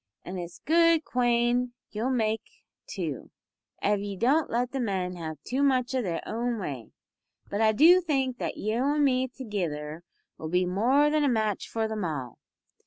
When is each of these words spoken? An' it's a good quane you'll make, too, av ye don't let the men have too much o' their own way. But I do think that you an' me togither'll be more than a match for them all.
An' 0.25 0.39
it's 0.39 0.57
a 0.57 0.63
good 0.65 1.05
quane 1.05 1.73
you'll 1.91 2.09
make, 2.09 2.41
too, 2.87 3.29
av 3.83 3.99
ye 3.99 4.17
don't 4.17 4.49
let 4.49 4.71
the 4.71 4.79
men 4.79 5.15
have 5.15 5.37
too 5.43 5.61
much 5.61 5.93
o' 5.93 6.01
their 6.01 6.23
own 6.25 6.57
way. 6.57 6.89
But 7.51 7.61
I 7.61 7.71
do 7.71 8.01
think 8.01 8.39
that 8.39 8.57
you 8.57 8.83
an' 8.83 9.03
me 9.03 9.27
togither'll 9.27 10.01
be 10.49 10.65
more 10.65 11.11
than 11.11 11.23
a 11.23 11.29
match 11.29 11.69
for 11.69 11.87
them 11.87 12.03
all. 12.03 12.39